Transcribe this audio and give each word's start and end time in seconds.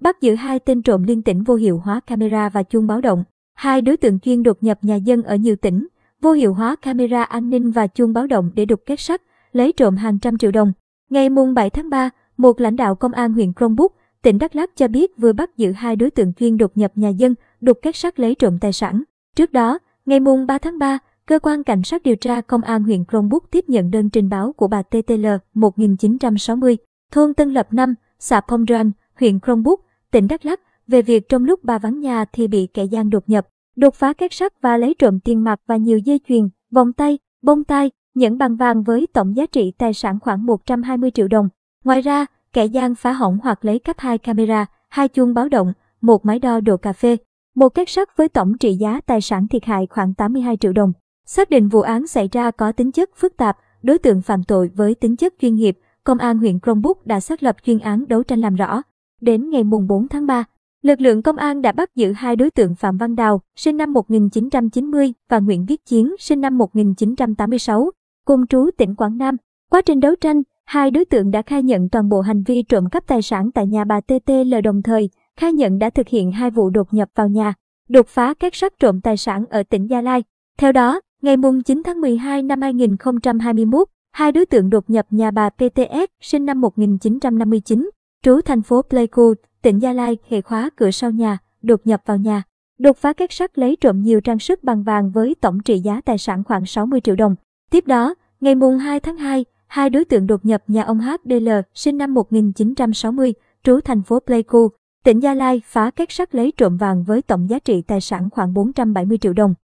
bắt 0.00 0.20
giữ 0.20 0.34
hai 0.34 0.58
tên 0.58 0.82
trộm 0.82 1.02
liên 1.02 1.22
tỉnh 1.22 1.42
vô 1.42 1.54
hiệu 1.54 1.78
hóa 1.84 2.00
camera 2.00 2.48
và 2.48 2.62
chuông 2.62 2.86
báo 2.86 3.00
động. 3.00 3.24
Hai 3.54 3.82
đối 3.82 3.96
tượng 3.96 4.18
chuyên 4.18 4.42
đột 4.42 4.62
nhập 4.62 4.78
nhà 4.82 4.96
dân 4.96 5.22
ở 5.22 5.36
nhiều 5.36 5.56
tỉnh, 5.56 5.86
vô 6.20 6.32
hiệu 6.32 6.54
hóa 6.54 6.76
camera 6.76 7.22
an 7.22 7.50
ninh 7.50 7.70
và 7.70 7.86
chuông 7.86 8.12
báo 8.12 8.26
động 8.26 8.50
để 8.54 8.64
đục 8.64 8.80
kết 8.86 9.00
sắt, 9.00 9.22
lấy 9.52 9.72
trộm 9.72 9.96
hàng 9.96 10.18
trăm 10.18 10.38
triệu 10.38 10.50
đồng. 10.50 10.72
Ngày 11.10 11.28
mùng 11.28 11.54
7 11.54 11.70
tháng 11.70 11.90
3, 11.90 12.10
một 12.36 12.60
lãnh 12.60 12.76
đạo 12.76 12.94
công 12.94 13.12
an 13.12 13.32
huyện 13.32 13.52
Crongbuk, 13.52 13.96
tỉnh 14.22 14.38
Đắk 14.38 14.56
Lắk 14.56 14.76
cho 14.76 14.88
biết 14.88 15.18
vừa 15.18 15.32
bắt 15.32 15.56
giữ 15.56 15.72
hai 15.72 15.96
đối 15.96 16.10
tượng 16.10 16.32
chuyên 16.32 16.56
đột 16.56 16.70
nhập 16.74 16.92
nhà 16.94 17.08
dân, 17.08 17.34
đục 17.60 17.78
kết 17.82 17.96
sắt 17.96 18.20
lấy 18.20 18.34
trộm 18.34 18.58
tài 18.58 18.72
sản. 18.72 19.02
Trước 19.36 19.52
đó, 19.52 19.78
ngày 20.06 20.20
mùng 20.20 20.46
3 20.46 20.58
tháng 20.58 20.78
3, 20.78 20.98
cơ 21.26 21.38
quan 21.38 21.64
cảnh 21.64 21.82
sát 21.82 22.02
điều 22.02 22.16
tra 22.16 22.40
công 22.40 22.62
an 22.62 22.82
huyện 22.82 23.04
Crongbuk 23.04 23.50
tiếp 23.50 23.64
nhận 23.68 23.90
đơn 23.90 24.10
trình 24.10 24.28
báo 24.28 24.52
của 24.52 24.68
bà 24.68 24.82
TTL 24.82 25.26
1960, 25.54 26.76
thôn 27.10 27.34
Tân 27.34 27.50
Lập 27.50 27.72
5, 27.72 27.94
xã 28.18 28.40
Pomdran, 28.40 28.90
huyện 29.14 29.40
Crongbuk, 29.40 29.84
tỉnh 30.10 30.28
Đắk 30.28 30.46
Lắk 30.46 30.60
về 30.86 31.02
việc 31.02 31.28
trong 31.28 31.44
lúc 31.44 31.64
bà 31.64 31.78
vắng 31.78 32.00
nhà 32.00 32.24
thì 32.32 32.48
bị 32.48 32.68
kẻ 32.74 32.84
gian 32.84 33.10
đột 33.10 33.28
nhập, 33.28 33.46
đột 33.76 33.94
phá 33.94 34.12
két 34.12 34.32
sắt 34.32 34.52
và 34.62 34.76
lấy 34.76 34.94
trộm 34.98 35.20
tiền 35.20 35.44
mặt 35.44 35.60
và 35.66 35.76
nhiều 35.76 35.98
dây 35.98 36.20
chuyền, 36.28 36.48
vòng 36.70 36.92
tay, 36.92 37.18
bông 37.42 37.64
tai, 37.64 37.90
nhẫn 38.14 38.38
bằng 38.38 38.56
vàng 38.56 38.82
với 38.82 39.06
tổng 39.12 39.36
giá 39.36 39.46
trị 39.46 39.72
tài 39.78 39.94
sản 39.94 40.18
khoảng 40.20 40.46
120 40.46 41.10
triệu 41.10 41.28
đồng. 41.28 41.48
Ngoài 41.84 42.00
ra, 42.00 42.26
kẻ 42.52 42.64
gian 42.64 42.94
phá 42.94 43.12
hỏng 43.12 43.38
hoặc 43.42 43.64
lấy 43.64 43.78
cắp 43.78 43.98
hai 43.98 44.18
camera, 44.18 44.66
hai 44.88 45.08
chuông 45.08 45.34
báo 45.34 45.48
động, 45.48 45.72
một 46.00 46.26
máy 46.26 46.38
đo 46.38 46.60
độ 46.60 46.76
cà 46.76 46.92
phê, 46.92 47.16
một 47.54 47.68
két 47.68 47.88
sắt 47.88 48.16
với 48.16 48.28
tổng 48.28 48.58
trị 48.58 48.74
giá 48.74 49.00
tài 49.06 49.20
sản 49.20 49.48
thiệt 49.48 49.64
hại 49.64 49.86
khoảng 49.90 50.14
82 50.14 50.56
triệu 50.56 50.72
đồng. 50.72 50.92
Xác 51.26 51.50
định 51.50 51.68
vụ 51.68 51.80
án 51.80 52.06
xảy 52.06 52.28
ra 52.32 52.50
có 52.50 52.72
tính 52.72 52.92
chất 52.92 53.10
phức 53.16 53.36
tạp, 53.36 53.58
đối 53.82 53.98
tượng 53.98 54.22
phạm 54.22 54.44
tội 54.44 54.70
với 54.74 54.94
tính 54.94 55.16
chất 55.16 55.34
chuyên 55.40 55.54
nghiệp, 55.54 55.78
Công 56.04 56.18
an 56.18 56.38
huyện 56.38 56.60
Crongbuk 56.60 57.06
đã 57.06 57.20
xác 57.20 57.42
lập 57.42 57.56
chuyên 57.64 57.78
án 57.78 58.08
đấu 58.08 58.22
tranh 58.22 58.40
làm 58.40 58.54
rõ. 58.54 58.82
Đến 59.20 59.50
ngày 59.50 59.64
mùng 59.64 59.86
4 59.86 60.08
tháng 60.08 60.26
3, 60.26 60.44
lực 60.82 61.00
lượng 61.00 61.22
công 61.22 61.36
an 61.36 61.62
đã 61.62 61.72
bắt 61.72 61.94
giữ 61.94 62.12
hai 62.12 62.36
đối 62.36 62.50
tượng 62.50 62.74
Phạm 62.74 62.96
Văn 62.96 63.14
Đào, 63.14 63.40
sinh 63.56 63.76
năm 63.76 63.92
1990 63.92 65.12
và 65.28 65.38
Nguyễn 65.38 65.64
Viết 65.64 65.86
Chiến, 65.86 66.14
sinh 66.18 66.40
năm 66.40 66.58
1986, 66.58 67.90
cùng 68.26 68.46
trú 68.46 68.70
tỉnh 68.78 68.94
Quảng 68.94 69.18
Nam. 69.18 69.36
Quá 69.70 69.82
trình 69.82 70.00
đấu 70.00 70.14
tranh, 70.20 70.42
hai 70.66 70.90
đối 70.90 71.04
tượng 71.04 71.30
đã 71.30 71.42
khai 71.42 71.62
nhận 71.62 71.88
toàn 71.88 72.08
bộ 72.08 72.20
hành 72.20 72.42
vi 72.42 72.62
trộm 72.62 72.88
cắp 72.88 73.06
tài 73.06 73.22
sản 73.22 73.50
tại 73.50 73.66
nhà 73.66 73.84
bà 73.84 74.00
TTL 74.00 74.54
đồng 74.64 74.82
thời, 74.82 75.10
khai 75.36 75.52
nhận 75.52 75.78
đã 75.78 75.90
thực 75.90 76.08
hiện 76.08 76.32
hai 76.32 76.50
vụ 76.50 76.70
đột 76.70 76.94
nhập 76.94 77.08
vào 77.14 77.28
nhà, 77.28 77.54
đột 77.88 78.06
phá 78.08 78.34
các 78.34 78.54
sắt 78.54 78.72
trộm 78.78 79.00
tài 79.00 79.16
sản 79.16 79.44
ở 79.50 79.62
tỉnh 79.62 79.86
Gia 79.86 80.00
Lai. 80.00 80.24
Theo 80.58 80.72
đó, 80.72 81.00
ngày 81.22 81.36
mùng 81.36 81.62
9 81.62 81.82
tháng 81.84 82.00
12 82.00 82.42
năm 82.42 82.60
2021, 82.62 83.88
hai 84.12 84.32
đối 84.32 84.46
tượng 84.46 84.70
đột 84.70 84.90
nhập 84.90 85.06
nhà 85.10 85.30
bà 85.30 85.50
PTS 85.50 86.10
sinh 86.20 86.44
năm 86.44 86.60
1959, 86.60 87.90
trú 88.22 88.40
thành 88.40 88.62
phố 88.62 88.82
Pleiku, 88.82 89.34
tỉnh 89.62 89.78
Gia 89.78 89.92
Lai, 89.92 90.18
hệ 90.28 90.40
khóa 90.40 90.70
cửa 90.76 90.90
sau 90.90 91.10
nhà, 91.10 91.38
đột 91.62 91.80
nhập 91.84 92.02
vào 92.06 92.16
nhà, 92.16 92.42
đột 92.78 92.96
phá 92.96 93.12
các 93.12 93.32
sắt 93.32 93.58
lấy 93.58 93.76
trộm 93.80 94.02
nhiều 94.02 94.20
trang 94.20 94.38
sức 94.38 94.64
bằng 94.64 94.82
vàng 94.82 95.10
với 95.10 95.34
tổng 95.40 95.60
trị 95.60 95.78
giá 95.78 96.00
tài 96.04 96.18
sản 96.18 96.44
khoảng 96.44 96.66
60 96.66 97.00
triệu 97.00 97.16
đồng. 97.16 97.34
Tiếp 97.70 97.86
đó, 97.86 98.14
ngày 98.40 98.54
mùng 98.54 98.78
2 98.78 99.00
tháng 99.00 99.16
2, 99.16 99.44
hai 99.66 99.90
đối 99.90 100.04
tượng 100.04 100.26
đột 100.26 100.44
nhập 100.44 100.62
nhà 100.66 100.82
ông 100.82 101.00
HDL 101.00 101.48
sinh 101.74 101.98
năm 101.98 102.14
1960, 102.14 103.34
trú 103.62 103.80
thành 103.80 104.02
phố 104.02 104.20
Pleiku, 104.20 104.68
tỉnh 105.04 105.20
Gia 105.20 105.34
Lai 105.34 105.62
phá 105.66 105.90
các 105.90 106.12
sắt 106.12 106.34
lấy 106.34 106.52
trộm 106.56 106.76
vàng 106.76 107.04
với 107.04 107.22
tổng 107.22 107.50
giá 107.50 107.58
trị 107.58 107.82
tài 107.82 108.00
sản 108.00 108.28
khoảng 108.30 108.54
470 108.54 109.18
triệu 109.18 109.32
đồng. 109.32 109.54